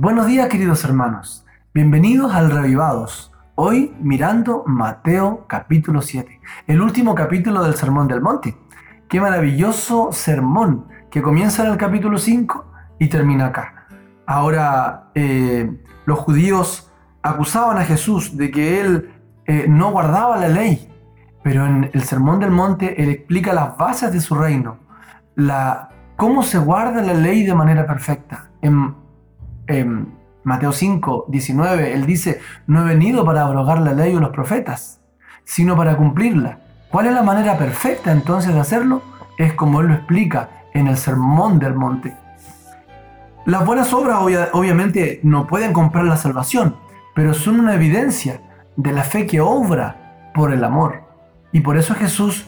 [0.00, 3.32] Buenos días queridos hermanos, bienvenidos al Revivados.
[3.56, 8.56] Hoy mirando Mateo capítulo 7, el último capítulo del Sermón del Monte.
[9.08, 12.64] Qué maravilloso sermón que comienza en el capítulo 5
[13.00, 13.88] y termina acá.
[14.24, 15.68] Ahora eh,
[16.06, 19.12] los judíos acusaban a Jesús de que él
[19.46, 20.92] eh, no guardaba la ley,
[21.42, 24.78] pero en el Sermón del Monte él explica las bases de su reino,
[25.34, 28.50] la, cómo se guarda la ley de manera perfecta.
[28.62, 29.07] En
[30.44, 35.00] Mateo 5, 19, él dice, no he venido para abrogar la ley o los profetas,
[35.44, 36.60] sino para cumplirla.
[36.90, 39.02] ¿Cuál es la manera perfecta entonces de hacerlo?
[39.36, 42.16] Es como él lo explica en el Sermón del Monte.
[43.44, 44.18] Las buenas obras
[44.52, 46.76] obviamente no pueden comprar la salvación,
[47.14, 48.40] pero son una evidencia
[48.76, 51.02] de la fe que obra por el amor.
[51.52, 52.46] Y por eso Jesús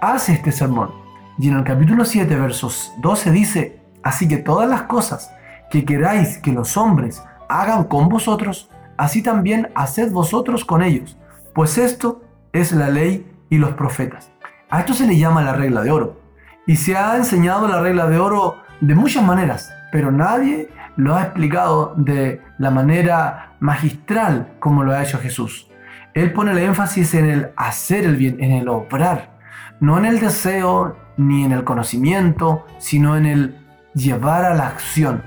[0.00, 0.90] hace este sermón.
[1.38, 5.32] Y en el capítulo 7, versos 12 dice, así que todas las cosas
[5.70, 11.16] que queráis que los hombres hagan con vosotros, así también haced vosotros con ellos,
[11.54, 14.30] pues esto es la ley y los profetas.
[14.68, 16.20] A esto se le llama la regla de oro.
[16.66, 21.22] Y se ha enseñado la regla de oro de muchas maneras, pero nadie lo ha
[21.22, 25.68] explicado de la manera magistral como lo ha hecho Jesús.
[26.14, 29.38] Él pone el énfasis en el hacer el bien, en el obrar,
[29.80, 33.56] no en el deseo ni en el conocimiento, sino en el
[33.94, 35.22] llevar a la acción.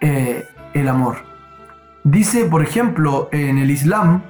[0.00, 1.16] Eh, el amor.
[2.04, 4.22] Dice, por ejemplo, en el Islam,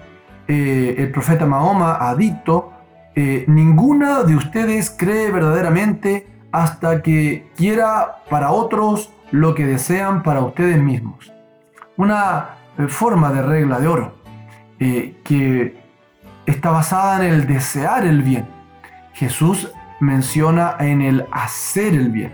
[0.47, 2.73] eh, el profeta Mahoma ha dicho,
[3.15, 10.41] eh, ninguna de ustedes cree verdaderamente hasta que quiera para otros lo que desean para
[10.41, 11.33] ustedes mismos.
[11.97, 12.51] Una
[12.89, 14.15] forma de regla de oro
[14.79, 15.77] que
[16.47, 18.47] está basada en el desear el bien.
[19.13, 22.33] Jesús menciona en el hacer el bien.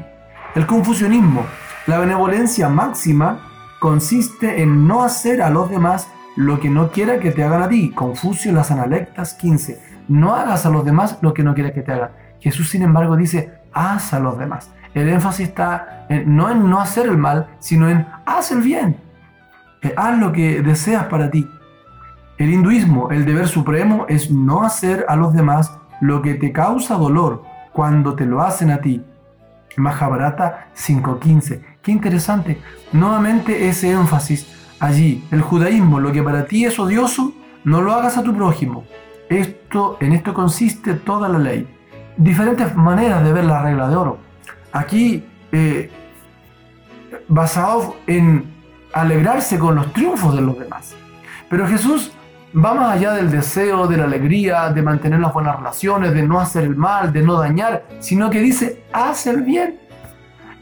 [0.55, 1.47] El confusionismo
[1.87, 3.41] la benevolencia máxima
[3.79, 7.69] consiste en no hacer a los demás lo que no quiera que te hagan a
[7.69, 7.91] ti.
[7.91, 9.81] Confucio las Analectas 15.
[10.09, 12.11] No hagas a los demás lo que no quieras que te hagan.
[12.41, 14.71] Jesús, sin embargo, dice, haz a los demás.
[14.95, 18.97] El énfasis está no en no hacer el mal, sino en haz el bien.
[19.83, 21.47] Eh, haz lo que deseas para ti.
[22.39, 26.97] El hinduismo, el deber supremo es no hacer a los demás lo que te causa
[26.97, 27.43] dolor
[27.73, 29.05] cuando te lo hacen a ti.
[29.77, 31.74] Mahabharata 5.15.
[31.85, 32.59] Qué interesante.
[32.93, 34.47] Nuevamente ese énfasis
[34.81, 35.23] allí.
[35.31, 37.35] El judaísmo, lo que para ti es odioso,
[37.65, 38.85] no lo hagas a tu prójimo.
[39.29, 41.69] Esto, en esto consiste toda la ley.
[42.17, 44.19] Diferentes maneras de ver la regla de oro.
[44.73, 45.91] Aquí, eh,
[47.29, 48.45] basado en
[48.95, 50.95] alegrarse con los triunfos de los demás.
[51.51, 52.13] Pero Jesús
[52.57, 56.41] va más allá del deseo, de la alegría, de mantener las buenas relaciones, de no
[56.41, 59.81] hacer el mal, de no dañar, sino que dice, haz el bien.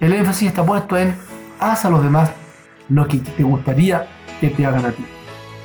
[0.02, 1.14] El énfasis está puesto en
[1.60, 2.32] haz a los demás
[2.88, 4.08] lo que te gustaría
[4.40, 5.04] que te hagan a ti.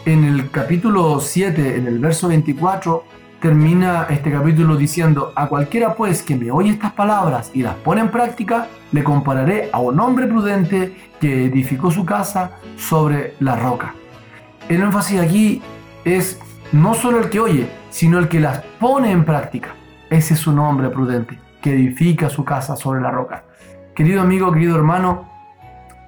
[0.06, 3.04] En el capítulo 7, en el verso 24,
[3.42, 8.02] termina este capítulo diciendo, a cualquiera pues que me oye estas palabras y las pone
[8.02, 13.96] en práctica, le compararé a un hombre prudente que edificó su casa sobre la roca.
[14.70, 15.64] El énfasis aquí
[16.06, 16.40] es
[16.74, 19.74] no solo el que oye, sino el que las pone en práctica.
[20.12, 23.44] Ese es un hombre prudente que edifica su casa sobre la roca.
[23.98, 25.28] Querido amigo, querido hermano,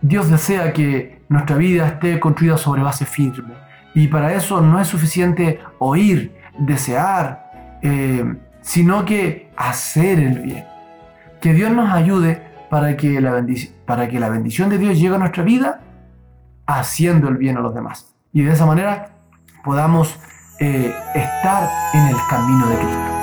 [0.04, 3.56] Dios desea que nuestra vida esté construida sobre base firme.
[3.96, 10.66] Y para eso no es suficiente oír, desear, eh, sino que hacer el bien.
[11.42, 13.32] Que Dios nos ayude para que, la
[14.30, 15.82] bendición de Dios llegue a nuestra vida
[16.68, 18.14] haciendo el bien a los demás.
[18.32, 19.16] Y de esa manera
[19.64, 20.16] podamos
[20.60, 23.19] eh, estar en el camino de Cristo.